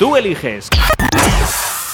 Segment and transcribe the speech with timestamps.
[0.00, 0.70] Tú eliges.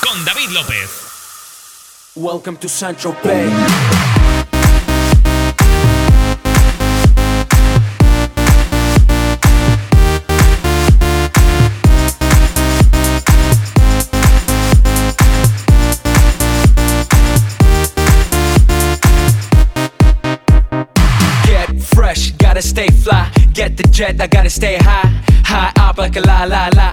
[0.01, 2.13] Con David López.
[2.15, 3.51] Welcome to Central Bay.
[21.45, 23.33] Get fresh, gotta stay fly.
[23.53, 25.11] Get the jet, I gotta stay high.
[25.45, 26.93] High up like a la la la.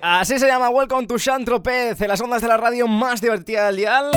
[0.00, 3.76] Así se llama Welcome to Chantropez, en las ondas de la radio más divertida del
[3.76, 4.10] dial.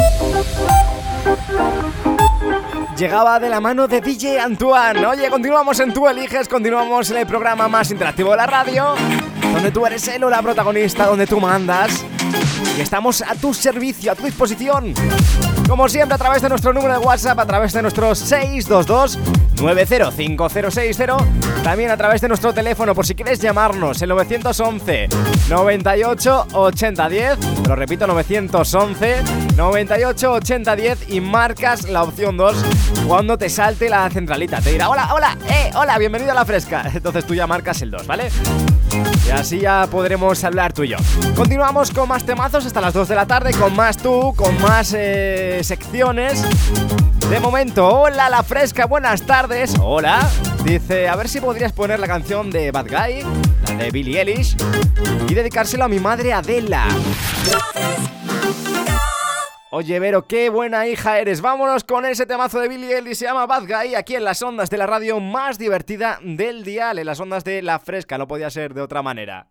[2.97, 5.05] Llegaba de la mano de DJ Antoine.
[5.05, 8.95] Oye, continuamos en Tú Eliges, continuamos en el programa más interactivo de la radio,
[9.53, 12.05] donde tú eres el o la protagonista, donde tú mandas.
[12.77, 14.93] Y estamos a tu servicio, a tu disposición.
[15.67, 19.19] Como siempre, a través de nuestro número de WhatsApp, a través de nuestro 622
[19.61, 21.17] 905060,
[21.63, 25.09] también a través de nuestro teléfono por si quieres llamarnos, el 911
[25.49, 29.23] 98 80 10, lo repito, 911
[29.55, 32.55] 98 80 10 y marcas la opción 2
[33.07, 34.61] cuando te salte la centralita.
[34.61, 36.89] Te dirá, hola, hola, eh, hola, bienvenido a la fresca.
[36.93, 38.29] Entonces tú ya marcas el 2, ¿vale?
[39.27, 40.97] Y así ya podremos hablar tú y yo.
[41.35, 44.93] Continuamos con más temazos hasta las 2 de la tarde, con más tú, con más
[44.97, 46.43] eh, secciones.
[47.29, 49.75] De momento, hola la fresca, buenas tardes.
[49.79, 50.27] Hola.
[50.63, 53.23] Dice, a ver si podrías poner la canción de Bad Guy,
[53.67, 54.57] la de Billie Eilish,
[55.27, 56.85] y dedicárselo a mi madre Adela.
[59.71, 61.41] Oye, Vero, qué buena hija eres.
[61.41, 64.71] Vámonos con ese temazo de Billie Eilish, se llama Bad Guy, aquí en las ondas
[64.71, 68.49] de la radio más divertida del dial, en las ondas de la fresca, no podía
[68.49, 69.47] ser de otra manera.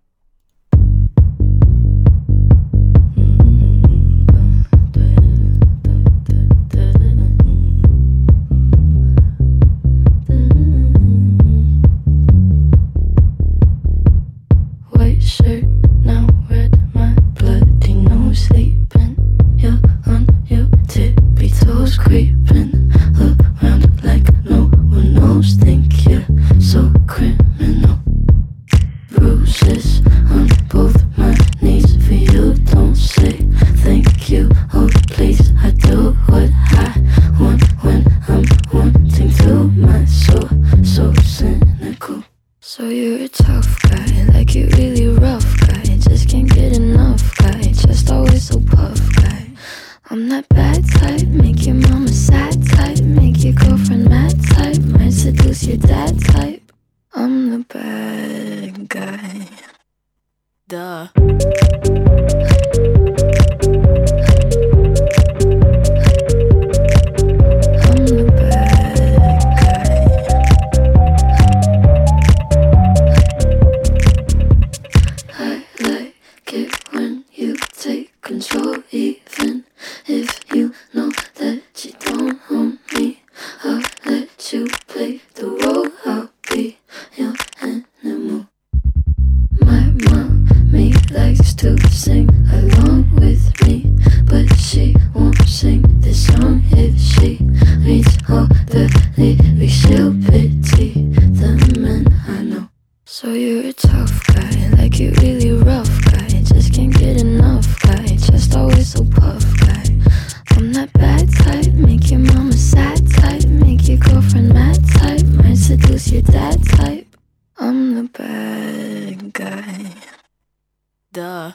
[121.18, 121.50] Duh.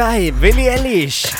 [0.00, 1.30] Guy, Billie Eilish.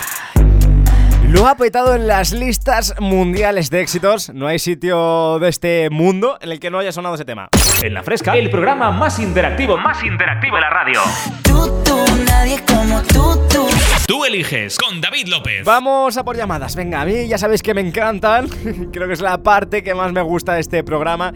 [1.28, 4.34] Lo ha petado en las listas mundiales de éxitos.
[4.34, 7.48] No hay sitio de este mundo en el que no haya sonado ese tema.
[7.82, 11.00] En la fresca, el programa más interactivo, más interactivo de la radio.
[11.42, 11.96] Tú, tú,
[12.26, 13.66] nadie como tú, tú.
[14.06, 15.64] Tú eliges con David López.
[15.64, 16.76] Vamos a por llamadas.
[16.76, 18.46] Venga, a mí ya sabéis que me encantan.
[18.92, 21.32] Creo que es la parte que más me gusta de este programa.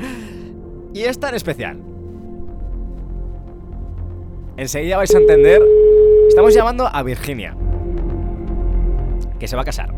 [0.93, 1.81] Y esta en especial.
[4.59, 5.63] Enseguida vais a entender.
[6.29, 7.57] Estamos llamando a Virginia.
[9.39, 9.93] Que se va a casar.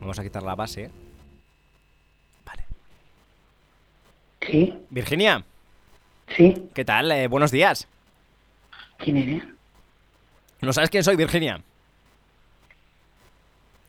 [0.00, 0.90] Vamos a quitar la base.
[2.44, 2.64] Vale.
[4.40, 5.44] Sí, Virginia,
[6.36, 6.68] sí.
[6.74, 7.10] ¿qué tal?
[7.12, 7.88] Eh, buenos días.
[8.98, 9.42] ¿Quién eres?
[10.60, 11.62] ¿No sabes quién soy, Virginia?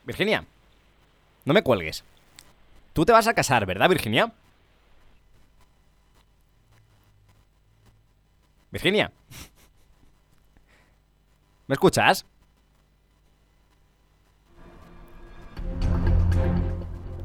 [0.05, 0.45] Virginia,
[1.45, 2.03] no me cuelgues.
[2.93, 4.31] Tú te vas a casar, ¿verdad, Virginia?
[8.73, 9.11] Virginia.
[11.67, 12.25] ¿Me escuchas?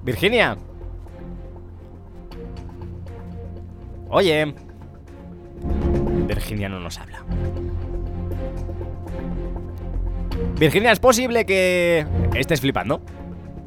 [0.02, 0.58] Virginia.
[4.10, 4.54] Oye.
[6.26, 7.24] Virginia no nos habla.
[10.58, 13.00] Virginia, ¿es posible que estés flipando?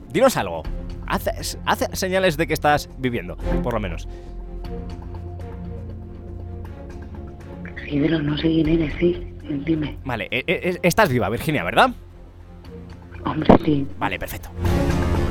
[0.10, 0.62] Dinos algo.
[1.08, 4.08] Haz, señales de que estás viviendo, por lo menos.
[8.00, 9.28] No sé quién eres, sí.
[9.66, 9.98] Dime.
[10.06, 11.92] Vale, e- e- estás viva, Virginia, ¿verdad?
[13.26, 13.86] Hombre, sí.
[14.00, 14.50] Vale, perfecto.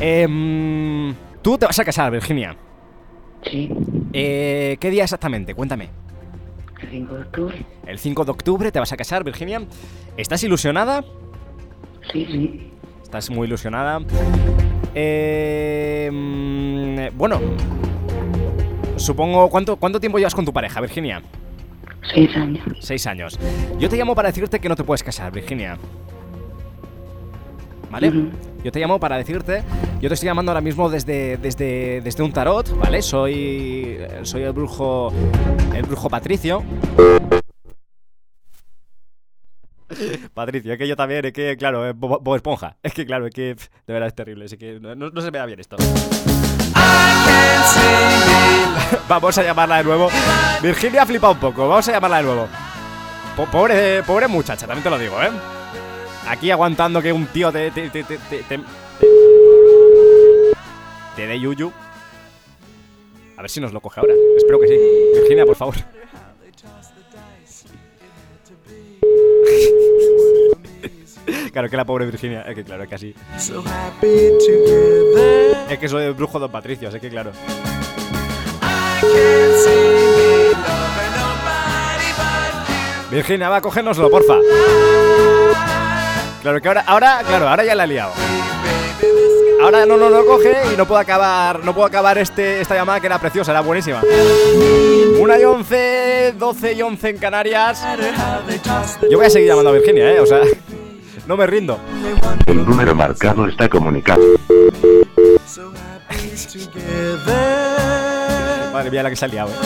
[0.00, 2.54] Em, Tú te vas a casar, Virginia.
[3.50, 3.70] Sí.
[4.12, 5.54] Eh, ¿Qué día exactamente?
[5.54, 5.88] Cuéntame.
[6.82, 7.64] El 5 de octubre.
[7.86, 9.62] El 5 de octubre te vas a casar, Virginia.
[10.18, 11.02] ¿Estás ilusionada?
[12.12, 12.70] Sí, sí.
[13.02, 14.00] Estás muy ilusionada.
[14.94, 16.10] Eh,
[17.14, 17.40] bueno,
[18.96, 19.48] supongo.
[19.48, 21.22] ¿cuánto, ¿Cuánto tiempo llevas con tu pareja, Virginia?
[22.02, 22.64] Seis años.
[22.80, 23.38] Seis años.
[23.78, 25.78] Yo te llamo para decirte que no te puedes casar, Virginia.
[27.90, 28.12] ¿Vale?
[28.62, 29.62] Yo te llamo para decirte.
[30.00, 33.02] Yo te estoy llamando ahora mismo desde, desde, desde un tarot, ¿vale?
[33.02, 33.98] Soy.
[34.22, 35.12] Soy el brujo.
[35.74, 36.62] El brujo Patricio.
[40.34, 42.76] Patricio, es que yo también, es que, claro, Bob, Esponja.
[42.82, 44.44] Es que, claro, es que de verdad es terrible.
[44.44, 45.76] Es que no, no se me da bien esto.
[49.08, 50.08] Vamos a llamarla de nuevo.
[50.62, 51.68] Virginia flipa un poco.
[51.68, 52.48] Vamos a llamarla de nuevo.
[53.36, 55.30] Po- pobre, pobre muchacha, también te lo digo, ¿eh?
[56.28, 57.70] Aquí aguantando que un tío te.
[57.70, 57.88] te.
[61.16, 61.72] dé yuyu.
[63.36, 64.12] A ver si nos lo coge ahora.
[64.36, 64.74] Espero que sí.
[65.20, 65.74] Virginia, por favor.
[71.52, 73.14] Claro que la pobre Virginia, es que claro, que así.
[75.70, 77.30] Es que soy el brujo Don Patricio, así que claro.
[83.08, 84.34] Virginia, va, cógenoslo, porfa.
[86.42, 88.12] Claro que ahora, ahora, claro, ahora ya la he liado.
[89.62, 92.98] Ahora no, no lo coge y no puedo acabar, no puedo acabar este, esta llamada
[92.98, 94.02] que era preciosa, era buenísima.
[95.20, 97.86] Una y 11, 12 y 11 en Canarias.
[99.08, 100.40] Yo voy a seguir llamando a Virginia, eh, o sea,
[101.28, 101.78] no me rindo.
[102.46, 104.22] El número marcado está comunicado.
[108.72, 109.56] Madre mía, la que se ha liado, ¿eh?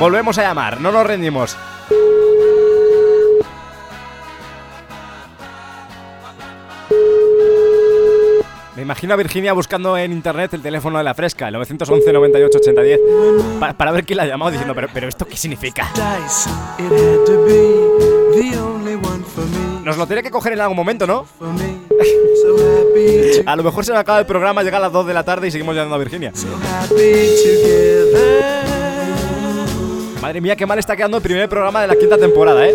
[0.00, 1.56] Volvemos a llamar, no nos rendimos.
[8.76, 12.58] Me imagino a Virginia buscando en internet el teléfono de la fresca, el 911 98
[12.58, 13.00] 8010,
[13.58, 15.88] pa- para ver quién la ha llamado diciendo, pero, pero ¿esto qué significa?
[19.84, 21.26] Nos lo tenía que coger en algún momento, ¿no?
[23.46, 25.48] A lo mejor se me acaba el programa, llega a las 2 de la tarde
[25.48, 26.32] y seguimos llamando a Virginia.
[30.20, 32.74] Madre mía, qué mal está quedando el primer programa de la quinta temporada, ¿eh?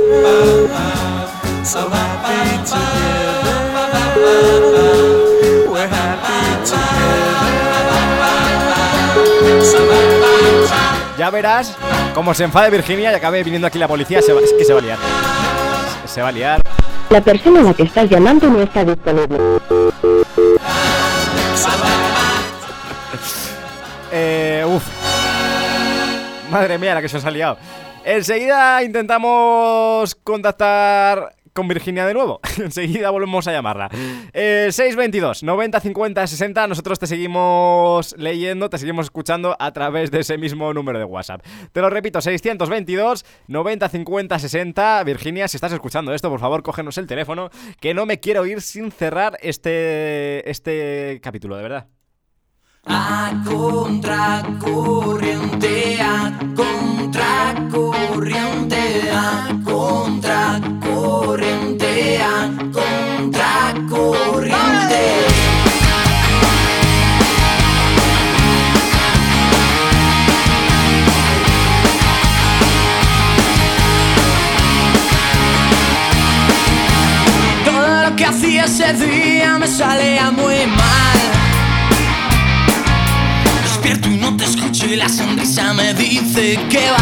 [11.17, 11.75] Ya verás
[12.13, 14.19] cómo se enfade Virginia y acabe viniendo aquí la policía.
[14.19, 14.25] Es
[14.57, 15.32] que se va a liar.
[16.13, 16.61] Se, va a liar.
[17.09, 19.39] La persona a la que estás llamando no está disponible.
[24.11, 24.83] Eh, uf.
[26.51, 27.57] Madre mía, la que se os ha liado.
[28.05, 32.39] Enseguida intentamos contactar con Virginia de nuevo.
[32.57, 33.89] Enseguida volvemos a llamarla.
[34.33, 36.67] Eh, 622 90 50 60.
[36.67, 41.45] Nosotros te seguimos leyendo, te seguimos escuchando a través de ese mismo número de WhatsApp.
[41.71, 45.03] Te lo repito, 622 90 50 60.
[45.03, 48.61] Virginia, si estás escuchando esto, por favor, cógenos el teléfono, que no me quiero ir
[48.61, 51.87] sin cerrar este, este capítulo, de verdad.
[52.85, 65.27] A contracorriente, a contracorriente, a contracorriente, a contracorriente.
[77.63, 81.02] Todo lo que hacía ese día me salía muy mal.
[84.95, 86.97] La sonrisa me dice que va.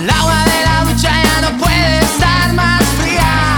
[0.00, 3.56] El agua de la ducha ya no puede estar más fría.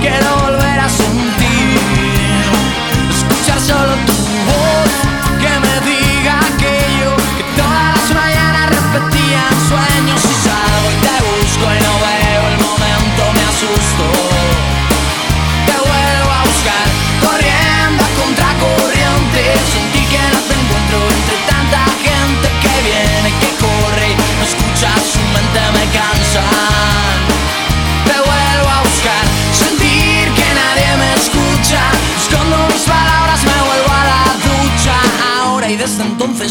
[0.00, 1.80] Quiero volver a sentir,
[3.10, 4.05] escuchar solo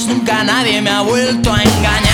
[0.08, 2.05] nunca nadie me ha vuelto a engañar.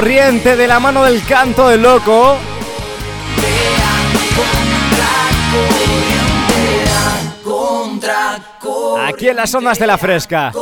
[0.00, 2.36] Contracorriente de la mano del canto del loco.
[9.06, 10.52] Aquí en las ondas de la fresca.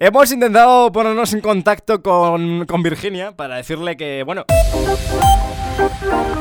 [0.00, 4.44] Hemos intentado ponernos en contacto con, con Virginia para decirle que, bueno,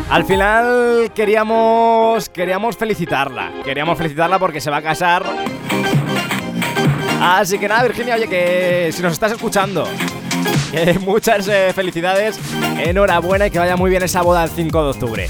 [0.09, 3.51] al final queríamos, queríamos felicitarla.
[3.63, 5.23] Queríamos felicitarla porque se va a casar.
[7.23, 9.87] Así que nada, Virginia, oye, que si nos estás escuchando,
[11.05, 12.37] muchas eh, felicidades,
[12.77, 15.29] enhorabuena y que vaya muy bien esa boda el 5 de octubre.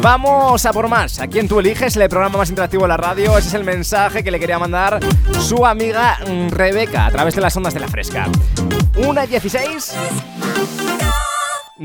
[0.00, 1.20] Vamos a por más.
[1.20, 3.36] Aquí en Tú Eliges, el programa más interactivo de la radio.
[3.36, 4.98] Ese es el mensaje que le quería mandar
[5.38, 8.28] su amiga mm, Rebeca a través de las ondas de la fresca.
[8.96, 9.92] Una y 16.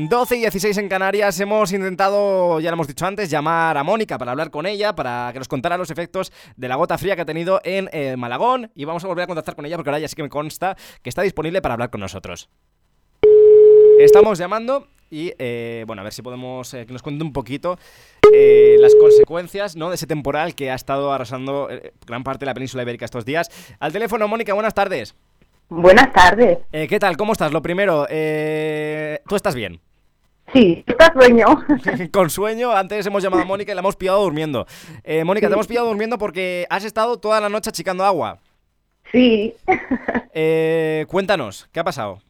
[0.06, 1.40] 12 y 16 en Canarias.
[1.40, 5.30] Hemos intentado, ya lo hemos dicho antes, llamar a Mónica para hablar con ella, para
[5.32, 8.70] que nos contara los efectos de la gota fría que ha tenido en eh, Malagón.
[8.76, 10.76] Y vamos a volver a contactar con ella porque ahora ya sí que me consta
[11.02, 12.48] que está disponible para hablar con nosotros.
[13.98, 17.76] Estamos llamando y, eh, bueno, a ver si podemos eh, que nos cuente un poquito
[18.30, 19.88] las consecuencias ¿no?
[19.88, 21.68] de ese temporal que ha estado arrasando
[22.06, 23.50] gran parte de la península ibérica estos días.
[23.80, 25.16] Al teléfono, Mónica, buenas tardes.
[25.70, 26.58] Buenas tardes.
[26.72, 27.18] Eh, ¿Qué tal?
[27.18, 27.52] ¿Cómo estás?
[27.52, 29.80] Lo primero, eh, ¿tú estás bien?
[30.52, 31.46] Sí, está sueño.
[32.12, 34.66] Con sueño, antes hemos llamado a Mónica y la hemos pillado durmiendo.
[35.04, 38.38] Eh, Mónica, te hemos pillado durmiendo porque has estado toda la noche achicando agua.
[39.12, 39.54] Sí.
[40.40, 42.20] Eh, cuéntanos, ¿qué ha pasado?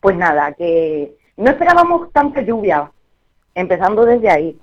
[0.00, 2.90] Pues nada, que no esperábamos tanta lluvia,
[3.54, 4.58] empezando desde ahí.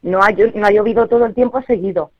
[0.00, 2.10] No ha, no ha llovido todo el tiempo seguido.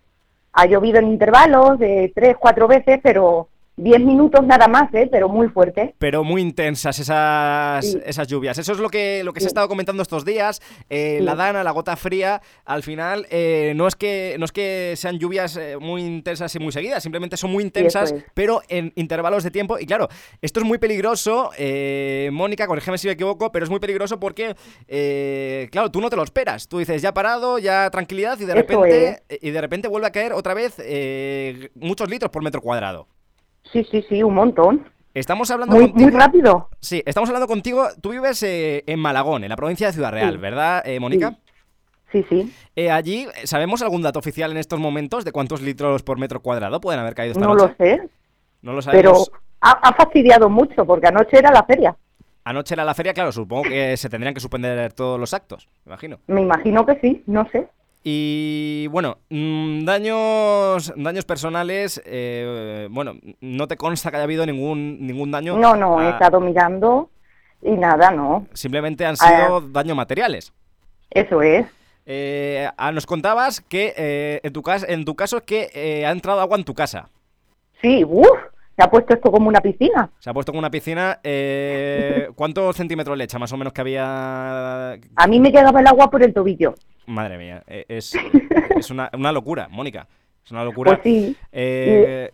[0.52, 5.08] Ha llovido en intervalos de tres, cuatro veces, pero diez minutos nada más, ¿eh?
[5.10, 5.94] pero muy fuerte.
[5.98, 7.98] Pero muy intensas esas, Sí.
[8.04, 8.58] esas lluvias.
[8.58, 10.60] Eso es lo que, lo que se ha estado comentando estos días.
[10.90, 11.24] Eh, Sí.
[11.24, 15.18] La dana, la gota fría, al final eh, no, es que, no es que sean
[15.18, 18.24] lluvias eh, muy intensas y muy seguidas, simplemente son muy intensas, es.
[18.34, 19.78] pero en intervalos de tiempo.
[19.78, 20.08] Y claro,
[20.40, 24.54] esto es muy peligroso, eh, Mónica, corrígeme si me equivoco, pero es muy peligroso porque,
[25.70, 26.68] claro, tú no te lo esperas.
[26.68, 30.12] Tú dices, ya parado, ya tranquilidad, y de Eso repente, y de repente vuelve a
[30.12, 30.76] caer otra vez
[31.74, 33.08] muchos litros por metro cuadrado.
[33.70, 34.88] Sí, sí, sí, un montón.
[35.14, 36.68] Estamos hablando Muy, contigo- muy rápido.
[36.80, 37.86] Sí, estamos hablando contigo.
[38.00, 40.38] Tú vives eh, en Malagón, en la provincia de Ciudad Real, Sí.
[40.38, 41.36] ¿verdad, eh, Mónica?
[42.10, 42.52] Sí, sí.
[42.76, 46.80] Eh, allí, ¿sabemos algún dato oficial en estos momentos de cuántos litros por metro cuadrado
[46.80, 47.74] pueden haber caído esta No noche?
[47.78, 48.08] lo sé,
[48.62, 49.32] No lo pero sabemos.
[49.60, 51.96] ha, ha fastidiado mucho porque anoche era la feria.
[52.44, 55.90] Anoche era la feria, claro, supongo que se tendrían que suspender todos los actos, me
[55.92, 56.18] imagino.
[56.26, 57.68] Me imagino que sí, no sé.
[58.04, 65.06] Y bueno, mm, daños daños personales, eh, bueno, no te consta que haya habido ningún
[65.06, 65.56] ningún daño.
[65.56, 67.10] No, no, he estado mirando
[67.62, 68.46] y nada, no.
[68.54, 69.28] Simplemente han Ah.
[69.46, 70.52] sido daños materiales.
[71.10, 71.66] Eso es.
[72.04, 76.04] Eh, ah, nos contabas que eh, en, tu cas- en tu caso es que eh,
[76.04, 77.08] ha entrado agua en tu casa.
[77.80, 78.26] Sí, uff,
[78.76, 80.10] se ha puesto esto como una piscina.
[80.18, 81.20] Se ha puesto con una piscina.
[82.34, 84.92] ¿Cuántos centímetros le echa más o menos que había?
[84.92, 86.74] A mí me llegaba el agua por el tobillo.
[87.06, 88.14] Madre mía, eh, es,
[88.76, 90.06] es una, una locura, Mónica.
[90.44, 90.92] Es una locura.
[90.92, 91.36] Pues sí.
[91.52, 92.32] Eh,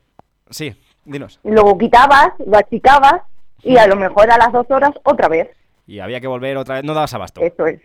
[0.51, 1.41] sí, dinos.
[1.45, 3.23] Luego quitabas, lo achicabas
[3.63, 5.49] y a lo mejor a las dos horas otra vez.
[5.87, 6.85] Y había que volver otra vez.
[6.85, 7.41] No dabas abasto.
[7.41, 7.81] Eso es.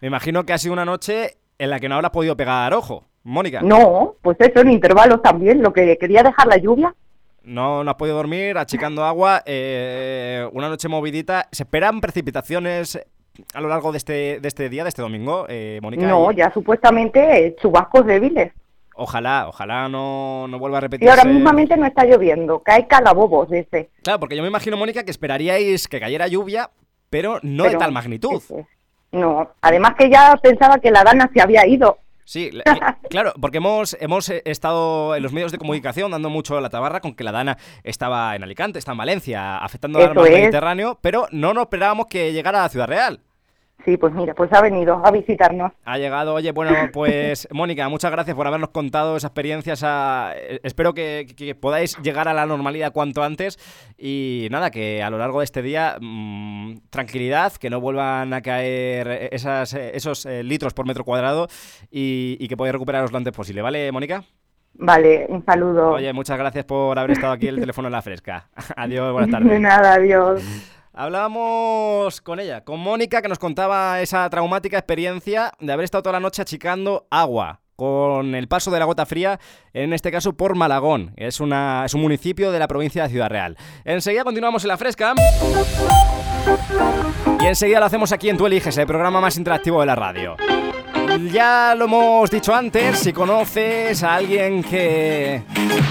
[0.00, 3.04] Me imagino que ha sido una noche en la que no habrás podido pegar ojo,
[3.24, 3.60] Mónica.
[3.62, 5.62] No, pues eso en intervalos también.
[5.62, 6.94] Lo que quería dejar la lluvia.
[7.42, 11.48] No, no has podido dormir, achicando agua, eh, una noche movidita.
[11.50, 13.00] ¿Se esperan precipitaciones
[13.54, 16.06] a lo largo de este, de este día, de este domingo, eh, Mónica?
[16.06, 18.52] No, Y ya supuestamente chubascos débiles.
[19.00, 21.10] Ojalá, ojalá no, no vuelva a Y repetirse.
[21.10, 22.58] ahora mismamente no está lloviendo.
[22.60, 23.90] Cae calabobos de ese.
[24.02, 26.70] Claro, porque yo me imagino, Mónica, que esperaríais que cayera lluvia,
[27.08, 28.42] pero no de tal magnitud.
[29.12, 31.98] No, además que ya pensaba que la dana se había ido.
[32.28, 36.60] Sí, la- claro, porque hemos, hemos eh, estado en los medios de comunicación dando mucho
[36.60, 40.30] la tabarra con que la Dana estaba en Alicante, está en Valencia, afectando al mar.
[40.30, 43.22] Mediterráneo, pero no nos esperábamos que llegara a Ciudad Real.
[43.84, 45.72] Sí, pues mira, pues ha venido a visitarnos.
[45.84, 49.72] Ha llegado, oye, bueno, pues Mónica, muchas gracias por habernos contado esa experiencia.
[49.74, 53.58] esa- Espero que, que podáis llegar a la normalidad cuanto antes
[53.96, 58.42] y nada, que a lo largo de este día mm, tranquilidad, que no vuelvan a
[58.42, 61.46] caer esas, esos eh, litros por metro cuadrado
[61.90, 64.24] y, y que podáis recuperaros lo antes posible, ¿vale, Mónica?
[64.74, 65.92] Vale, un saludo.
[65.92, 68.48] Oye, muchas gracias por haber estado aquí el teléfono en la fresca.
[68.76, 69.60] Adiós, buenas De tardes.
[69.60, 70.42] nada, adiós.
[71.00, 76.14] Hablábamos con ella, con Mónica, que nos contaba esa traumática experiencia de haber estado toda
[76.14, 79.38] la noche achicando agua con el paso de la gota fría,
[79.72, 81.12] en este caso por Malagón.
[81.14, 83.56] Es, una, es un municipio de la provincia de Ciudad Real.
[83.84, 85.14] Enseguida continuamos en la fresca.
[87.40, 90.34] Y enseguida lo hacemos aquí en Tú Eliges, el programa más interactivo de la radio.
[91.26, 95.42] Ya lo hemos dicho antes, si conoces a alguien que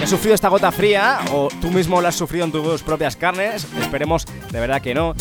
[0.02, 3.66] ha sufrido esta gota fría o tú mismo lo has sufrido en tus propias carnes,
[3.80, 5.14] esperemos de verdad que no.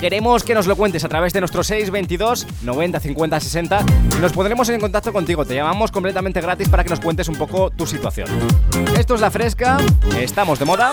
[0.00, 3.84] Queremos que nos lo cuentes a través de nuestro 622 90 50 60
[4.16, 5.44] y nos pondremos en contacto contigo.
[5.44, 8.28] Te llamamos completamente gratis para que nos cuentes un poco tu situación.
[8.98, 9.78] Esto es La Fresca,
[10.18, 10.92] estamos de moda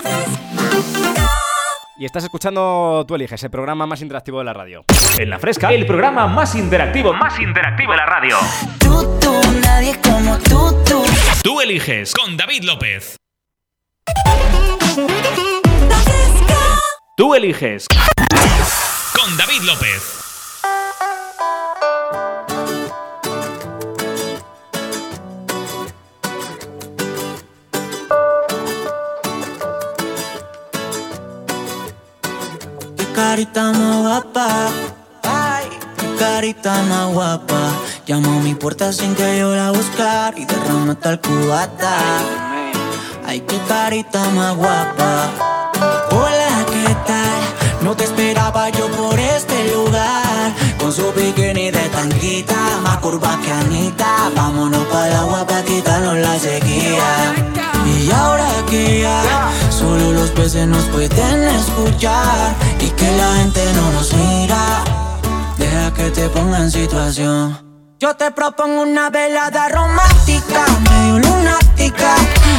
[1.96, 4.84] y estás escuchando Tú Eliges, el programa más interactivo de la radio.
[5.18, 8.36] En la fresca, el programa más interactivo, más interactivo de la radio.
[8.78, 11.04] Tú, tú, nadie como tú, tú.
[11.42, 13.16] Tú eliges con David López.
[17.16, 17.86] Tú eliges
[19.14, 20.23] con David López.
[33.28, 34.48] Carita más guapa.
[35.22, 35.66] Ay,
[35.98, 37.60] qué carita más guapa.
[38.06, 41.96] Llamó a mi puerta sin que yo la buscar y derramó hasta el cubata.
[43.26, 45.12] Ay, qué carita más guapa.
[46.10, 47.40] Hola, ¿qué tal?
[47.80, 50.52] No te esperaba yo por este lugar.
[50.78, 54.30] Con su bikini de tanquita, más curva que Anita.
[54.36, 57.34] Vámonos para el agua para quitarnos la sequía.
[57.86, 59.50] Y ahora que ya
[59.84, 64.82] solo los peces nos pueden escuchar y que la gente no nos mira,
[65.58, 67.58] deja que te ponga en situación.
[68.00, 72.12] Yo te propongo una velada romántica, medio lunática.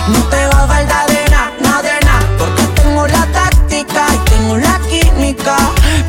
[0.07, 4.29] No te va a faltar de nada, nada de nada, porque tengo la táctica y
[4.29, 5.57] tengo la química.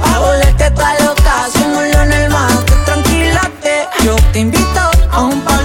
[0.01, 2.53] Pa' volverte toda loca, haciéndolo en el mar.
[2.85, 3.75] Tranquilate,
[4.05, 5.56] yo te invito a un par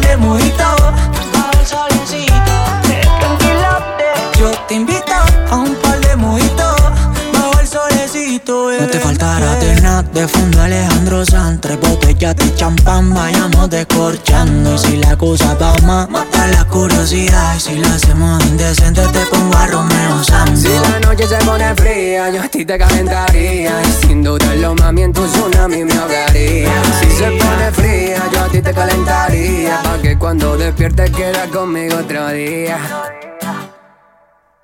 [10.14, 11.62] de fondo Alejandro Sanz.
[11.62, 14.76] Tres botellas de champán, vayamos descorchando.
[14.76, 17.56] Y si la cosa va más, mata la curiosidad.
[17.56, 20.60] Y si la hacemos indecente, te pongo a Romeo Santos.
[20.60, 23.82] Si la noche se pone fría, yo a ti te calentaría.
[23.82, 26.72] Y sin dudarlo, mami, en tu tsunami me ahogaría.
[27.00, 29.82] Si se pone fría, yo a ti te calentaría.
[29.84, 32.78] Pa' que cuando despiertes quieras conmigo otro día.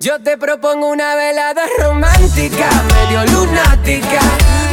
[0.00, 4.20] Yo te propongo una velada romántica, medio lunática.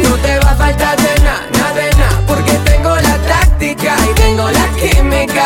[0.03, 4.13] No te va a faltar de nada, nada de nada, porque tengo la táctica y
[4.15, 5.45] tengo la química.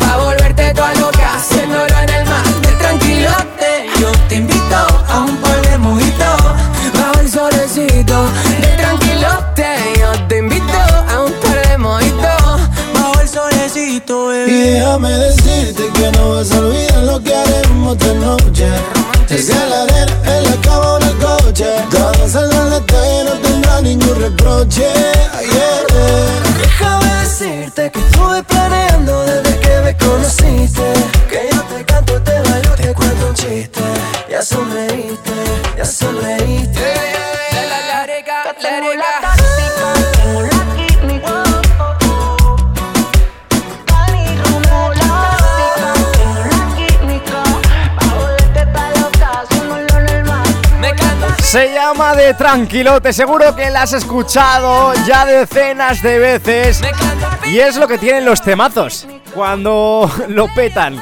[0.00, 2.44] Pa' volverte toda loca, haciéndolo en el mar.
[2.62, 4.76] De tranquilote, Yo te invito
[5.08, 6.42] a un par de mojitos.
[6.94, 8.24] bajo el solecito.
[8.60, 9.66] De tranquilote,
[10.00, 10.78] yo te invito
[11.12, 12.60] a un par de mojitos.
[12.94, 14.70] Bajo el solecito, Y bebé.
[14.80, 18.66] déjame decirte que no vas a olvidar lo que haremos esta noche.
[19.28, 21.66] Desde la arena, en la cama o en el coche.
[21.90, 23.30] Todo saldrá en la tele,
[23.72, 24.82] tendrá ningún reproche.
[24.82, 25.86] Yeah.
[26.60, 30.92] Déjame decirte que estuve planeando desde que me conociste.
[31.28, 33.80] Que yo te canto, te bailo, te cuento un chiste.
[34.30, 35.32] Ya sonreíste,
[35.76, 36.80] ya sonreíste.
[36.80, 37.31] Tengo
[51.52, 56.80] Se llama de Tranquilote, seguro que la has escuchado ya decenas de veces.
[57.44, 60.98] Y es lo que tienen los temazos cuando lo petan.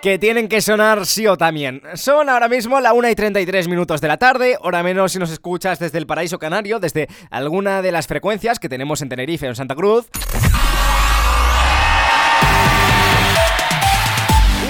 [0.00, 1.82] Que tienen que sonar sí o también.
[1.94, 5.32] Son ahora mismo la 1 y 33 minutos de la tarde, hora menos si nos
[5.32, 9.48] escuchas desde el Paraíso Canario, desde alguna de las frecuencias que tenemos en Tenerife o
[9.48, 10.06] en Santa Cruz.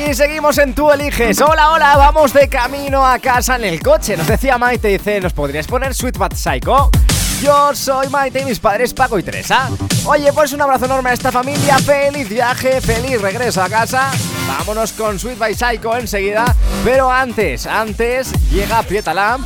[0.09, 1.41] Y seguimos en Tú Eliges.
[1.41, 4.17] Hola, hola, vamos de camino a casa en el coche.
[4.17, 6.91] Nos decía Maite, dice, ¿nos podrías poner Sweet But Psycho?
[7.43, 9.69] Yo soy Maite y mis padres Paco y Teresa.
[10.05, 11.79] Oye, pues un abrazo enorme a esta familia.
[11.79, 14.13] Feliz viaje, feliz regreso a casa.
[14.47, 16.55] Vámonos con Sweet by Psycho enseguida.
[16.85, 19.39] Pero antes, antes, llega Prietala.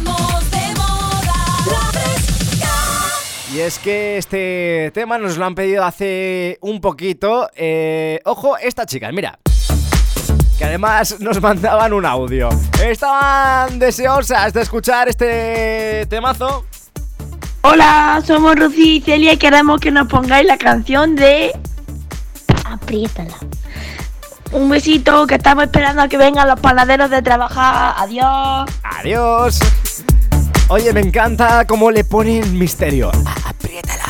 [3.55, 7.49] Y es que este tema nos lo han pedido hace un poquito.
[7.57, 9.39] Eh, ojo, estas chicas, mira.
[10.61, 12.51] Que además nos mandaban un audio.
[12.85, 16.67] Estaban deseosas de escuchar este temazo.
[17.63, 21.59] Hola, somos Rocío y Celia y queremos que nos pongáis la canción de
[22.67, 23.39] Apriétala.
[24.53, 27.95] Un besito, que estamos esperando a que vengan los panaderos de trabajar.
[27.97, 28.69] Adiós.
[28.83, 29.61] Adiós.
[30.69, 33.11] Oye, me encanta cómo le ponen misterio.
[33.47, 34.05] Apriétala.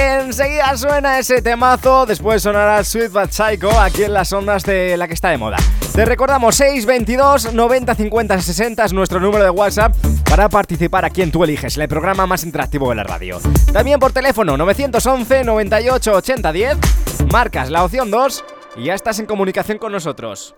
[0.00, 5.08] Enseguida suena ese temazo, después sonará Sweet But Psycho aquí en las ondas de la
[5.08, 5.56] que está de moda.
[5.92, 9.96] Te recordamos 622 90 50 60 es nuestro número de WhatsApp
[10.30, 13.40] para participar aquí en Tú Eliges, el programa más interactivo de la radio.
[13.72, 16.76] También por teléfono 911 98 80 10,
[17.32, 18.44] marcas la opción 2
[18.76, 20.54] y ya estás en comunicación con nosotros.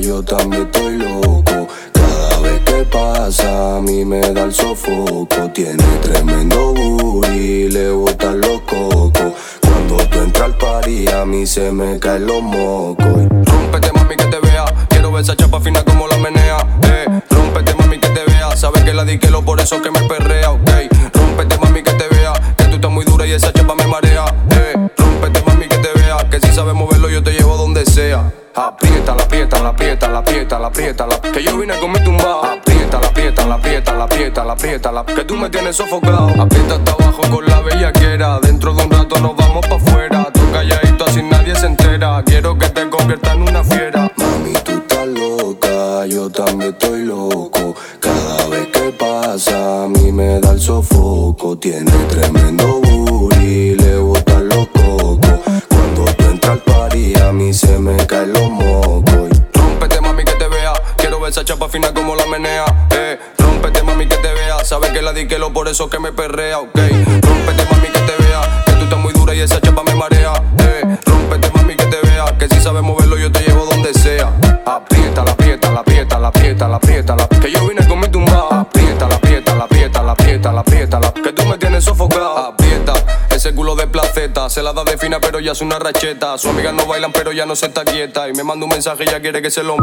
[0.00, 1.68] Yo también estoy loco.
[1.92, 5.50] Cada vez que pasa, a mí me da el sofoco.
[5.52, 9.32] Tiene tremendo booty, le botan los cocos.
[9.60, 13.06] Cuando tú entras al party, a mí se me caen los mocos.
[13.44, 14.64] Rómpete, mami, que te vea.
[14.88, 16.58] Quiero ver esa chapa fina como la menea.
[16.82, 18.56] Eh, rómpete, mami, que te vea.
[18.56, 20.70] Sabes que la di que lo por eso que me perrea, ok.
[21.12, 22.32] Rómpete, mami, que te vea.
[22.56, 24.24] Que tú estás muy dura y esa chapa me marea
[26.40, 28.32] si sabes moverlo, yo te llevo donde sea.
[28.54, 32.02] Aprieta, la aprieta, la aprieta, la aprieta, la aprieta, la que yo vine a comer
[32.02, 32.54] tumbada.
[32.54, 36.28] Aprieta, la aprieta, la aprieta, la aprieta, la aprieta, la que tú me tienes sofocado.
[36.40, 38.40] Aprieta hasta abajo con la bellaquera.
[38.40, 40.28] Dentro de un rato nos vamos pa' afuera.
[40.32, 42.22] Tú calladito así nadie se entera.
[42.24, 44.12] Quiero que te convierta en una fiera.
[44.16, 47.74] Mami, tú estás loca, yo también estoy loco.
[48.00, 51.56] Cada vez que pasa, a mí me da el sofoco.
[51.58, 53.77] Tiene tremendo buril
[57.94, 59.28] me caen los mocos.
[59.52, 60.72] Rómpete, mami, que te vea.
[60.96, 62.64] Quiero ver esa chapa fina como la menea.
[62.90, 64.64] Eh, rómpete, mami, que te vea.
[64.64, 66.76] Sabes que la diquelo, por eso que me perrea, ok.
[66.76, 68.64] Rómpete, mami, que te vea.
[68.66, 70.32] Que tú estás muy dura y esa chapa me marea.
[70.58, 72.36] Eh, rómpete, mami, que te vea.
[72.38, 74.32] Que si sabes moverlo, yo te llevo donde sea.
[74.66, 76.78] Aprieta, la aprieta, la aprieta, la aprieta, la
[77.16, 78.48] la Que yo vine con mi tumba.
[78.50, 82.36] Aprieta, la aprieta, la aprieta, la aprieta, la la Que tú me tienes sofocado.
[82.36, 82.92] Aprieta,
[83.38, 84.50] ese culo de placeta.
[84.50, 86.36] Se la da de fina, pero ya es una racheta.
[86.38, 88.28] Su amiga no bailan, pero ya no se está quieta.
[88.28, 89.76] Y me manda un mensaje, ya quiere que se lo.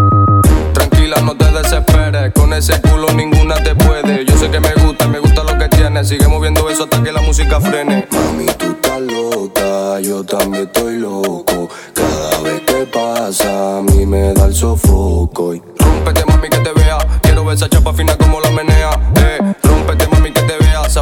[0.74, 2.34] Tranquila, no te desesperes.
[2.34, 4.26] Con ese culo ninguna te puede.
[4.26, 6.10] Yo sé que me gusta, me gusta lo que tienes.
[6.10, 8.06] Sigue moviendo eso hasta que la música frene.
[8.12, 11.70] Mami, tú estás loca, yo también estoy loco.
[11.94, 15.56] Cada vez que pasa, a mí me da el sofoco.
[15.56, 16.98] Y Rómpete, mami, que te vea.
[17.22, 18.90] Quiero ver esa chapa fina como la menea.
[19.16, 19.54] Eh,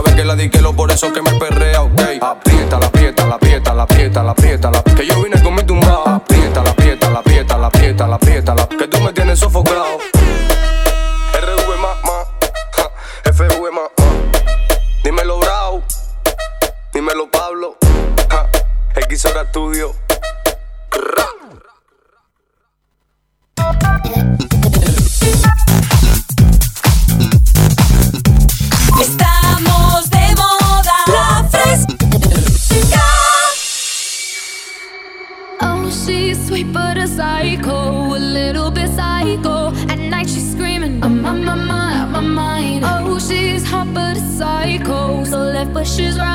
[0.01, 0.15] que te vea.
[0.15, 2.01] Sabes que la diquelo, por eso que me perrea, ok.
[2.21, 5.63] Aprieta, la aprieta, la aprieta, la aprieta, la aprieta, la Que yo vine con mi
[5.63, 6.15] tumba.
[6.15, 9.97] Aprieta, la aprieta, la aprieta, la aprieta, la aprieta, la Que tú me tienes sofocado.
[11.33, 11.69] RV
[12.75, 13.81] ja, FV ma.
[15.03, 15.83] Dímelo Bravo,
[16.93, 17.75] dímelo Pablo,
[18.95, 20.02] X Hora Studio.
[45.63, 46.32] Psycho, so left but she's right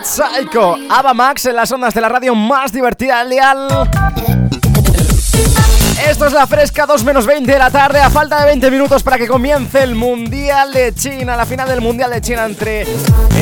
[0.00, 3.68] But Psycho, Ava Max en las ondas de la radio más divertida del dial.
[6.08, 9.02] Esto es la fresca 2 menos 20 de la tarde, a falta de 20 minutos
[9.02, 12.86] para que comience el Mundial de China, la final del Mundial de China entre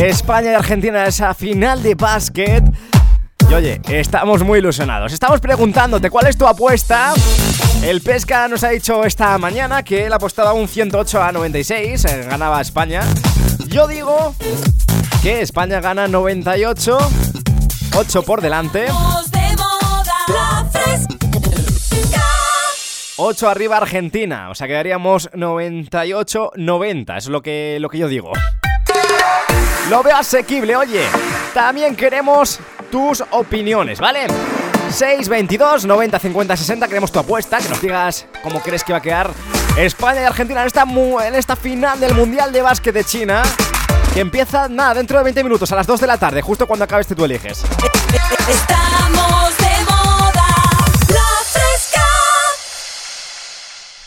[0.03, 2.64] España y Argentina, esa final de básquet.
[3.49, 5.12] Y oye, estamos muy ilusionados.
[5.12, 7.14] Estamos preguntándote cuál es tu apuesta.
[7.83, 12.27] El Pesca nos ha dicho esta mañana que él apostaba un 108 a 96, eh,
[12.29, 13.03] ganaba España.
[13.68, 14.35] Yo digo
[15.22, 16.98] que España gana 98,
[17.96, 18.85] 8 por delante.
[18.85, 21.14] Estamos de moda, la fresca.
[23.16, 28.33] 8 arriba Argentina, o sea quedaríamos 98-90, es lo que, lo que yo digo.
[29.90, 31.04] Lo veo asequible, oye.
[31.52, 34.26] También queremos tus opiniones, ¿vale?
[34.90, 39.02] 622 90 50 60, queremos tu apuesta, que nos digas cómo crees que va a
[39.02, 39.31] quedar
[39.76, 40.85] España y Argentina en esta,
[41.26, 43.42] en esta final del Mundial de Básquet de China.
[44.18, 46.85] Que empieza, nada, dentro de 20 minutos, a las 2 de la tarde, justo cuando
[46.85, 47.64] acabes este tú eliges.
[48.48, 50.48] Estamos de moda,
[51.09, 52.04] la fresca.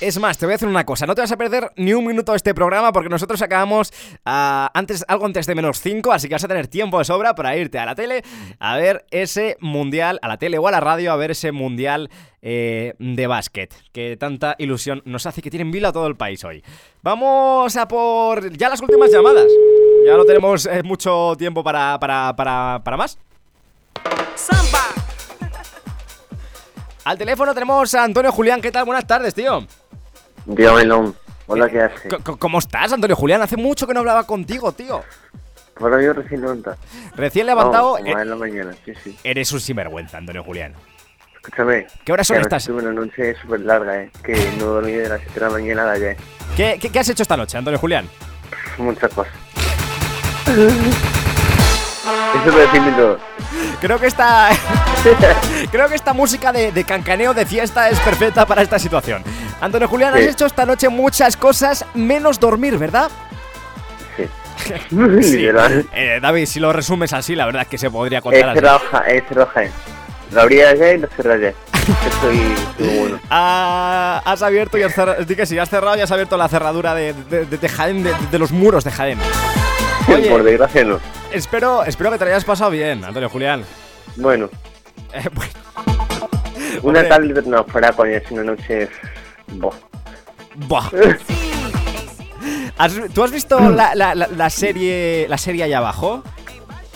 [0.02, 2.06] Es más, te voy a decir una cosa, no te vas a perder ni un
[2.06, 3.94] minuto de este programa porque nosotros acabamos
[4.26, 7.34] ah, antes, algo antes de menos 5, así que vas a tener tiempo de sobra
[7.34, 8.22] para irte a la tele
[8.60, 12.10] a ver ese mundial, a la tele o a la radio, a ver ese mundial
[12.42, 16.44] eh, de básquet, que tanta ilusión nos hace que tienen vila a todo el país
[16.44, 16.62] hoy.
[17.02, 19.48] Vamos a por ya las últimas llamadas.
[20.06, 23.18] Ya no tenemos eh, mucho tiempo para, para, para, para más.
[27.04, 28.62] Al teléfono tenemos a Antonio Julián.
[28.62, 28.86] ¿Qué tal?
[28.86, 29.66] Buenas tardes, tío.
[30.46, 31.14] Dígamelo.
[31.48, 32.10] Hola, ¿qué hace?
[32.10, 33.42] C- c- ¿Cómo estás, Antonio Julián?
[33.42, 35.02] Hace mucho que no hablaba contigo, tío.
[35.80, 36.78] Ahora yo recién levantado.
[37.16, 39.18] Recién levantado, como eh, en la mañana, sí, sí.
[39.24, 40.74] eres un sinvergüenza, Antonio Julián.
[41.44, 41.88] Escúchame.
[42.06, 42.66] ¿Qué horas son que estas?
[42.66, 44.12] Tuve una noche súper larga, eh.
[44.24, 46.18] Que no dormí de las 7 de la mañana de ayer.
[46.56, 48.08] ¿Qué, qué, qué has hecho esta noche, Antonio Julián?
[48.78, 49.34] Muchas cosas.
[52.46, 53.18] Eso define todo.
[53.80, 54.50] Creo que esta.
[55.72, 59.24] creo que esta música de, de cancaneo de fiesta es perfecta para esta situación.
[59.60, 63.10] Antonio Julián, has hecho esta noche muchas cosas menos dormir, ¿verdad?
[64.18, 64.28] Sí.
[65.94, 68.60] Eh, David, si lo resumes así, la verdad es que se podría Es contar así.
[68.60, 69.62] roja, es roja.
[70.32, 71.56] Lo abrí ayer y lo cerré ayer.
[72.08, 73.20] Estoy, estoy bueno.
[73.32, 75.26] Ah, has abierto y has cerrado.
[75.26, 78.14] Que sí, has cerrado y has abierto la cerradura de, de, de- de Jaén, de,
[78.32, 79.18] de los muros de Jaén.
[80.16, 80.30] Oye.
[80.30, 81.00] Por desgracia no.
[81.32, 83.64] Espero, espero que te lo hayas pasado bien, Antonio Julián.
[84.18, 84.50] Bueno,
[85.14, 85.52] Eh, bueno,
[86.84, 87.04] una Hombre.
[87.04, 88.88] tarde no fuera coña, es una noche.
[89.48, 89.74] Boh.
[90.68, 90.90] buah.
[92.78, 96.24] ¿Has- ¿Tú has visto la, la- la- la serie la serie allá abajo?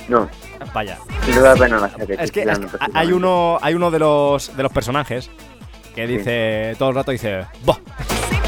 [0.08, 0.30] No,
[0.74, 0.98] Vaya.
[1.34, 2.16] no da pena la serie.
[2.20, 5.30] Es que, es que hay uno hay uno de los de los personajes
[5.94, 7.78] que dice todo el rato dice "Buah".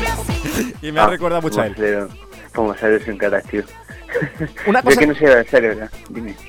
[0.82, 2.08] y me Ah, recuerda mucho a él.
[2.56, 3.64] Como serio sin cara, tío.
[4.66, 5.02] Una cosa-.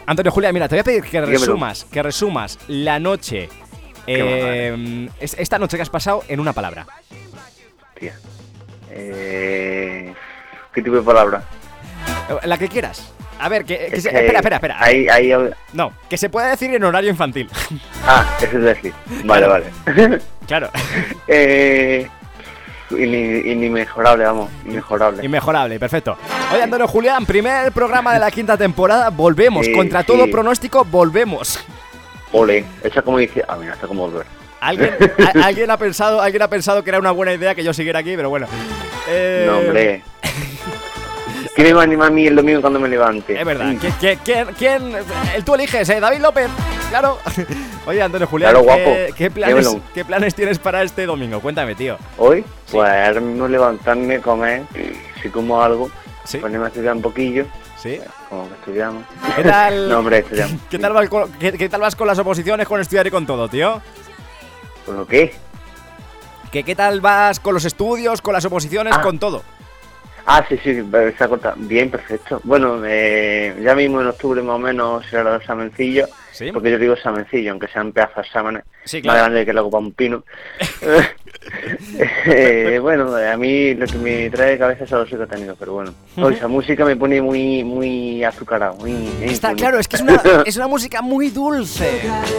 [0.07, 3.49] Antonio Julián, mira, te voy a pedir que resumas, que resumas la noche
[4.07, 6.87] eh, es- esta noche que has pasado en una palabra.
[7.99, 8.15] Tía.
[8.91, 10.13] Eh,
[10.73, 11.43] ¿Qué tipo de palabra?
[12.45, 13.13] La que quieras.
[13.41, 14.77] A ver, que, se- espera, espera, espera.
[14.83, 15.33] Ahí, ahí.
[15.73, 17.49] No, que se pueda decir en horario infantil.
[18.11, 18.93] Ah, eso es decir.
[19.25, 19.67] Vale, vale.
[20.47, 20.71] claro.
[21.29, 22.09] eh,
[22.91, 24.51] inimejorable, vamos.
[24.65, 25.23] Inmejorable.
[25.25, 26.17] Inmejorable, perfecto.
[26.53, 29.67] Oye, Antonio Julián, primer programa de la quinta temporada, volvemos.
[29.67, 30.07] Sí, Contra sí.
[30.07, 31.59] todo pronóstico, volvemos.
[32.33, 32.65] Ole.
[32.83, 33.45] Esa como dice.
[33.47, 34.27] Ah, mira, está como volver.
[34.61, 34.95] ¿Alguien,
[35.25, 37.99] a- alguien, ha pensado, alguien ha pensado que era una buena idea que yo siguiera
[38.01, 38.47] aquí, pero bueno.
[39.09, 40.03] Eh, No, hombre.
[41.55, 43.39] ¿Quién me va a animar a mí el domingo cuando me levante?
[43.39, 43.67] Es verdad.
[43.73, 44.93] ¿Qui- qui- ¿Quién, quién,
[45.35, 46.01] el tú eliges, eh?
[46.01, 46.49] David López.
[46.89, 47.19] Claro.
[47.87, 49.15] Oye, Antonio Julián, Claro, ¿qué, guapo.
[49.17, 49.77] qué planes.
[49.95, 51.41] ¿qué planes tienes para este domingo?
[51.41, 51.99] Cuéntame, tío.
[52.17, 54.63] Hoy, pues ahora mismo levantarme, comer,
[55.23, 55.91] si como algo,
[56.41, 57.47] ponerme a estudiar un poquillo.
[57.77, 58.01] Sí.
[58.29, 59.05] Como que estudiamos.
[59.37, 59.89] ¿Qué tal?
[59.91, 60.61] no, hombre, estudiamos.
[60.71, 63.27] ¿Qué tal, vas con, qué, qué tal vas con las oposiciones, con estudiar y con
[63.27, 63.81] todo, tío?
[64.85, 65.35] ¿Con lo qué?
[66.53, 69.03] ¿Que ¿Qué tal vas con los estudios, con las oposiciones, Ah.
[69.03, 69.43] con todo?
[70.31, 70.75] Ah, sí, sí,
[71.17, 71.55] se ha cortado.
[71.57, 72.39] Bien, perfecto.
[72.45, 76.07] Bueno, eh, ya mismo en octubre más o menos será el examencillo.
[76.33, 76.53] Sí.
[76.53, 78.65] Porque yo digo examencillo, aunque sean pedazos de exámenes.
[78.85, 80.25] Sí, Más grande que la copa un pino.
[82.27, 85.57] Eh, bueno, a mí lo que me trae de cabeza es los que he tenido,
[85.59, 85.95] pero bueno.
[86.31, 88.75] Esa música me pone muy muy azucarado.
[88.77, 91.89] Muy, Está muy- claro, es que es una, es una música muy dulce.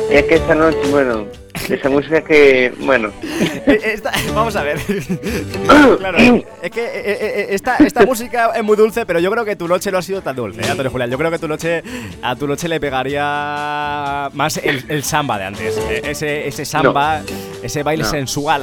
[0.09, 1.25] Es que esta noche, bueno,
[1.69, 3.11] esa música que, bueno,
[3.65, 4.77] esta- vamos a ver.
[5.97, 6.17] claro,
[6.61, 9.67] es que eh, eh, esta, esta música es muy dulce, pero yo creo que tu
[9.67, 11.09] noche no ha sido tan dulce, ¿eh, Antonio Julián.
[11.09, 11.83] Yo creo que tu noche,
[12.21, 15.77] a tu noche le pegaría más el, el samba de antes.
[16.03, 17.21] Ese, ese samba,
[17.63, 18.09] ese baile No.
[18.09, 18.61] sensual.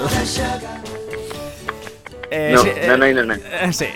[2.30, 3.86] Eh, no, sí, no, eh, no, no, no, eh, sí.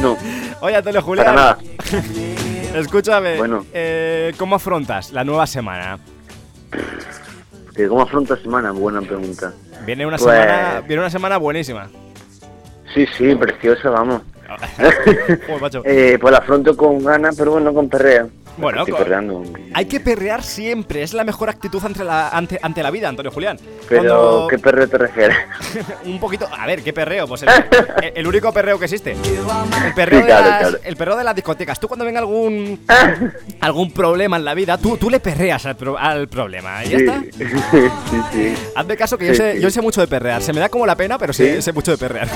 [0.00, 0.16] no.
[0.60, 1.26] Oye, Antonio Julián.
[1.26, 1.58] Para nada.
[2.78, 3.66] Escúchame, Bueno.
[3.72, 5.98] eh, ¿cómo afrontas la nueva semana?
[7.88, 8.70] ¿Cómo afronto semana?
[8.72, 9.52] Buena pregunta.
[9.84, 11.88] Viene una, Pues- semana, viene una semana buenísima.
[12.94, 14.22] Sí, sí, precioso, vamos.
[14.76, 15.82] Joder, macho.
[15.84, 18.28] Eh, pues la afronto con ganas, pero bueno, con perreo.
[18.56, 18.84] Bueno.
[19.74, 23.30] Hay que perrear siempre, es la mejor actitud ante la, ante, ante la vida, Antonio
[23.32, 23.58] Julián.
[23.88, 25.36] Pero, Cuando- ¿qué perreo te refieres?
[26.04, 26.46] un poquito.
[26.56, 27.26] A ver, ¿qué perreo?
[27.26, 27.48] Pues el,
[28.02, 29.12] el- el único perreo que existe.
[29.12, 30.78] El perreo, Sí, claro, de, las, claro.
[30.84, 31.80] el perreo de las discotecas.
[31.80, 32.80] Tú cuando venga algún
[33.60, 36.84] algún problema en la vida, tú, tú le perreas al, pro- al problema.
[36.84, 37.22] ¿Y ya Sí, está?
[38.10, 38.54] sí, sí.
[38.76, 40.42] Hazme caso que yo, sé, yo sé mucho de perrear.
[40.42, 41.62] Se me da como la pena, pero ¿Sí?
[41.62, 42.28] sé mucho de perrear.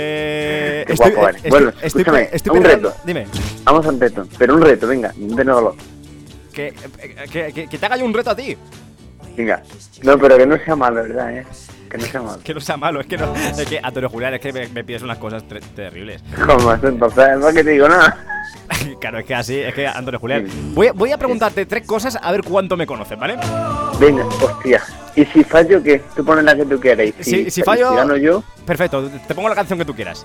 [0.00, 1.36] Eh, Qué estoy, guapo eres.
[1.44, 2.94] estoy- Bueno, estoy, escúchame, estoy un reto.
[3.04, 3.26] Dime,
[3.64, 5.76] Vamos a un reto, pero un reto, venga, de nuevo.
[6.52, 6.72] que,
[7.32, 8.56] que, que- que te haga yo un reto a ti.
[9.36, 9.62] Venga.
[10.02, 11.32] No, pero que no sea malo, ¿verdad?
[11.36, 11.46] Eh?
[11.90, 12.38] Que no sea malo.
[12.44, 13.34] Que no sea malo, es que no.
[13.36, 15.42] Es que, Antonio Julián, es que me, me pides unas cosas
[15.74, 16.22] terribles.
[16.46, 16.72] ¿Cómo?
[16.72, 18.24] Entonces, ¿para qué te digo nada?
[19.00, 20.46] Claro, es que así, es que Antonio Julián.
[20.74, 23.36] Voy, a- voy a preguntarte tres cosas a ver cuánto me conoces, ¿vale?
[24.00, 24.82] Venga, hostia.
[25.20, 26.00] ¿Y si fallo qué?
[26.14, 27.06] Tú pones la que tú quieras.
[27.18, 27.90] Y Si, si fallo.
[27.90, 28.42] Si gano yo.
[28.64, 30.24] Perfecto, te pongo la canción que tú quieras.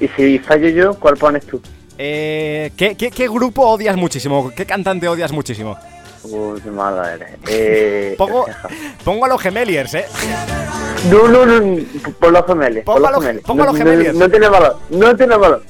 [0.00, 1.60] Y si fallo yo, ¿cuál pones tú?
[1.98, 4.50] Eh, ¿qué, qué, qué grupo odias muchísimo?
[4.56, 5.76] ¿Qué cantante odias muchísimo?
[6.24, 7.28] Uy, qué mala eres.
[7.48, 8.46] Eh, Pongo,
[9.04, 10.04] pongo a los Gemeliers, ¿eh?
[11.10, 11.82] No, no, no,
[12.18, 12.84] por los gemelos.
[12.84, 14.14] Pongo por a los- pongo a los no- Gemeliers.
[14.14, 15.62] No, tiene valor, no tiene valor.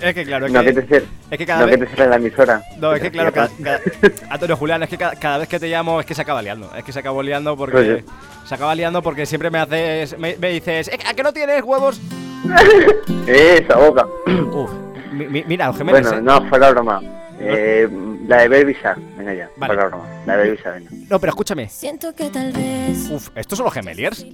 [0.00, 1.04] Es que claro, es No, que, que te ser.
[1.30, 1.78] es que cada no, vez.
[1.90, 2.62] que te la emisora.
[2.78, 3.50] No, es que claro, cada,
[4.30, 6.70] Antonio Julián, es que cada, cada vez que te llamo es que se acaba liando.
[6.76, 7.76] Es que se acaba liando porque.
[7.76, 8.04] Oye.
[8.46, 10.18] Se acaba liando porque siempre me haces.
[10.18, 12.00] Me, me dices, "Eh, ¿a que no tienes huevos?
[13.26, 14.06] Esa boca.
[14.52, 14.70] Uf,
[15.12, 16.02] mi- mi- mira, los gemelos.
[16.02, 17.02] Bueno, no, fuera broma.
[17.40, 17.88] Eh,
[18.26, 18.98] la de Baby Shark.
[19.16, 19.74] Venga ya, Vale.
[19.74, 20.04] fuera broma.
[20.26, 20.90] La de Baby Shark, venga.
[21.10, 21.68] No, pero escúchame.
[21.68, 24.26] Siento que tal vez Uf, ¿estos son los Gemeliers?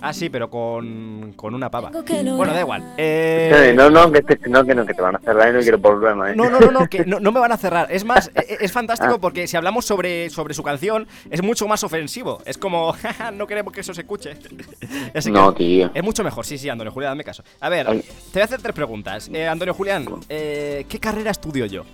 [0.00, 1.90] Ah, sí, pero con, con una pava.
[2.04, 2.94] Que Bueno, da igual.
[2.96, 5.60] Eh, no, no, que, te, no, que no, que te van a cerrar y no
[5.60, 6.36] quiero problema, ¿eh?
[6.36, 7.86] no, no, no, no, que no, no me van a cerrar.
[7.90, 11.82] Es más, e- es fantástico porque si hablamos sobre, sobre su canción, es mucho más
[11.84, 12.42] ofensivo.
[12.44, 14.36] Es como, "Jaja, no queremos que eso se escuche.
[15.14, 15.90] Así que No, tío.
[15.94, 17.42] Es mucho mejor, sí, sí, Antonio Julián, dame caso.
[17.60, 18.00] A ver, Ay.
[18.00, 19.30] te voy a hacer tres preguntas.
[19.32, 21.84] Eh, Antonio Julián, eh, ¿qué carrera estudio yo?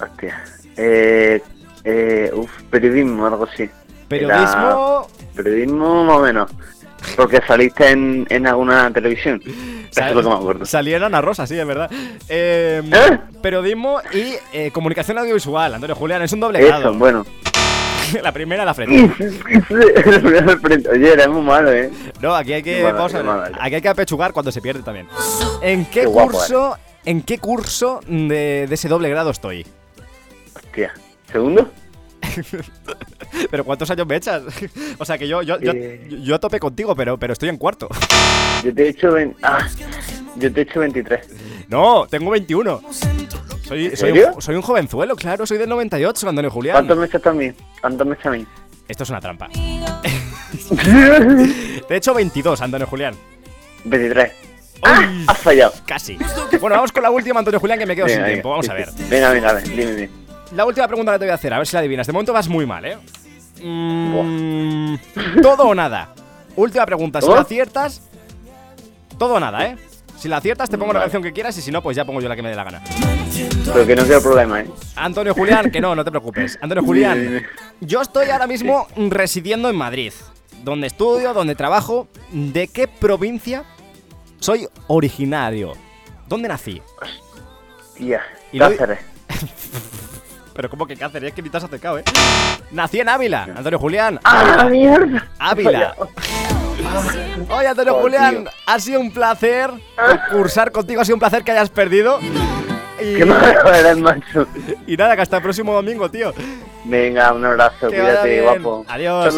[0.00, 0.42] Hostia.
[0.76, 1.42] Eh,
[1.84, 3.68] eh, uf, periodismo, algo así.
[4.08, 5.06] Periodismo.
[5.08, 6.50] Era- periodismo más o menos.
[7.16, 9.42] Porque saliste en, en alguna televisión.
[9.90, 10.64] Eso es lo que me acuerdo.
[10.64, 11.90] Salí en Ana Rosa, sí, es verdad.
[12.28, 13.18] Eh, ¿Eh?
[13.42, 15.74] Periodismo y eh, comunicación audiovisual.
[15.74, 16.94] Antonio Julián, es un doble Eso, grado.
[16.94, 17.26] bueno.
[18.22, 19.10] La primera, la frente.
[20.90, 21.90] Oye, era muy malo, ¿eh?
[22.20, 22.82] No, aquí hay que.
[22.82, 25.08] Vamos a aquí hay que apechugar cuando se pierde también.
[25.62, 26.76] ¿En qué, Qué guapo curso?
[27.04, 29.66] ¿En qué curso de, de ese doble grado estoy?
[30.54, 30.92] Hostia.
[31.30, 31.70] ¿Segundo?
[33.50, 34.42] ¿Pero cuántos años me echas?
[34.98, 36.06] o sea que yo, yo, yo, Eh.
[36.10, 37.88] yo, yo a tope contigo, pero, pero estoy en cuarto.
[38.64, 39.14] Yo te he hecho...
[39.42, 39.66] Ah,
[40.36, 41.26] yo te he hecho 23.
[41.68, 42.80] No, tengo 21.
[43.62, 44.32] Soy, ¿En soy, serio?
[44.34, 46.74] un, soy un jovenzuelo, claro, soy del 98, Antonio Julián.
[46.74, 47.52] ¿Cuántos me echas a mí?
[47.80, 48.46] ¿Cuántos me echas a mí?
[48.88, 49.48] Esto es una trampa.
[51.88, 53.14] Te he hecho 22, Antonio Julián.
[53.84, 54.32] 23.
[54.82, 55.08] ¡Ah!
[55.28, 55.72] Has fallado.
[55.86, 56.18] Casi.
[56.60, 58.48] Bueno, vamos con la última, Antonio Julián, que me quedo sin Venga, tiempo.
[58.50, 58.88] venga, Vamos a ver.
[59.08, 60.10] Venga, venga, a ver, dime, dime.
[60.54, 62.06] La última pregunta que te voy a hacer, a ver si la adivinas.
[62.06, 62.98] De momento vas muy mal, ¿eh?
[63.62, 64.96] Mm,
[65.40, 66.14] todo o nada.
[66.56, 67.20] Última pregunta.
[67.20, 68.02] Si la aciertas,
[69.18, 69.76] todo o nada, ¿eh?
[70.18, 72.20] Si la aciertas, te pongo la canción que quieras y si no, pues ya pongo
[72.20, 72.82] yo la que me dé la gana.
[73.72, 74.66] Pero que no quiero problema, ¿eh?
[74.94, 76.58] Antonio Julián, que no, no te preocupes.
[76.60, 77.42] Antonio Julián,
[77.80, 80.12] yo estoy ahora mismo residiendo en Madrid,
[80.62, 82.08] donde estudio, donde trabajo.
[82.30, 83.64] ¿De qué provincia
[84.38, 85.72] soy originario?
[86.28, 86.82] ¿Dónde nací?
[87.98, 88.98] Y lo- Cáceres.
[90.54, 91.30] Pero ¿cómo que Cáceres?
[91.30, 92.04] Es que ni te has acercado, ¿eh?
[92.70, 94.20] Nací en Ávila, Antonio Julián.
[94.24, 94.64] ¡Ah, Ávila.
[94.70, 95.26] mierda!
[95.38, 95.94] Ávila.
[97.50, 98.50] Oye, Antonio Oh, Julián, tío.
[98.66, 99.70] ha sido un placer
[100.28, 102.18] concursar contigo, ha sido un placer que hayas perdido.
[103.00, 104.46] Y, ¡Qué malo eres, macho!
[104.86, 106.32] y nada, que hasta el próximo domingo, tío.
[106.84, 108.84] Venga, un abrazo, Que cuídate, guapo.
[108.88, 109.36] Adiós.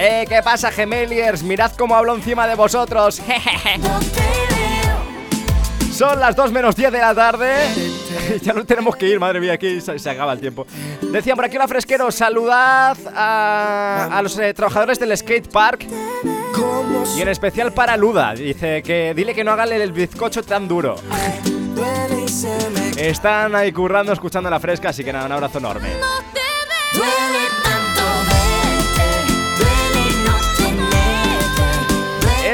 [0.00, 1.42] Eh, ¿qué pasa, gemeliers?
[1.42, 3.20] Mirad cómo hablo encima de vosotros.
[5.98, 7.56] Son las 2 menos 10 de la tarde.
[8.42, 10.64] ya nos tenemos que ir, madre mía, aquí se, acaba el tiempo.
[11.02, 15.86] Decían por aquí la fresquero, saludad a, los eh, trabajadores del skate park.
[17.16, 18.32] Y en especial para Luda.
[18.34, 20.94] Dice que dile que no hagan el bizcocho tan duro.
[22.96, 25.88] Están ahí currando, escuchando la fresca, así que nada, un abrazo enorme.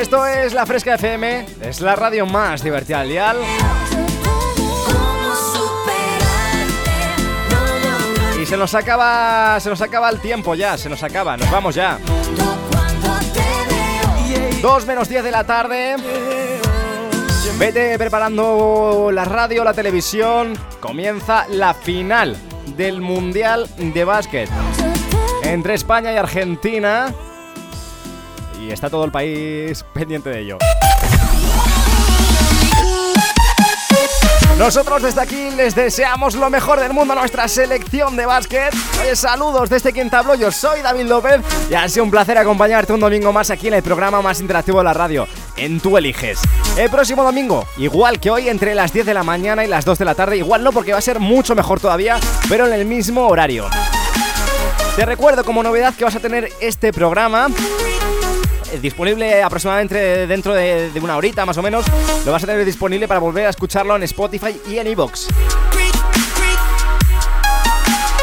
[0.04, 3.38] Esto es la Fresca FM, es la radio más divertida del dial.
[8.38, 11.74] Y se nos acaba, se nos acaba el tiempo ya, se nos acaba, nos vamos
[11.74, 11.98] ya.
[14.60, 15.96] 2 menos 10 de la tarde.
[17.58, 20.52] Vete preparando la radio, la televisión.
[20.80, 22.36] Comienza la final
[22.76, 24.50] del Mundial de Básquet
[25.44, 27.06] entre España y Argentina.
[28.66, 30.58] Y está todo el país pendiente de ello.
[34.58, 38.72] Nosotros desde aquí les deseamos lo mejor del mundo a nuestra selección de básquet.
[39.02, 42.92] Oye, saludos desde quien te yo soy David López y ha sido un placer acompañarte
[42.92, 46.38] un domingo más aquí en el programa más interactivo de la radio, en Tú Eliges.
[46.78, 49.98] El próximo domingo, igual que hoy, entre las 10 de la mañana y las 2
[49.98, 52.86] de la tarde, igual no porque va a ser mucho mejor todavía, pero en el
[52.86, 53.66] mismo horario.
[54.96, 57.93] Te recuerdo como novedad que vas a tener este programa eh,
[58.80, 61.84] disponible aproximadamente dentro de, una horita más o menos.
[62.24, 65.28] Lo vas a tener disponible para volver a escucharlo en Spotify y en iVoox.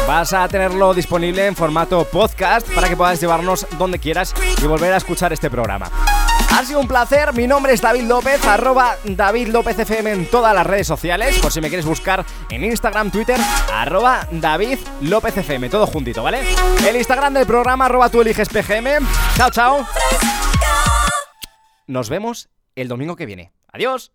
[0.06, 4.92] Vas a tenerlo disponible en formato podcast para que puedas llevarnos donde quieras y volver
[4.92, 5.90] a escuchar este programa.
[6.54, 10.54] Ha sido un placer, mi nombre es David López, arroba David López FM en todas
[10.54, 13.40] las redes sociales, por si me quieres buscar en Instagram, Twitter,
[13.72, 16.40] arroba David López FM, todo juntito, ¿vale?
[16.86, 19.06] El Instagram del programa, arroba tú eliges PGM.
[19.34, 19.86] Chao, chao.
[21.86, 23.52] Nos vemos el domingo que viene.
[23.72, 24.12] Adiós.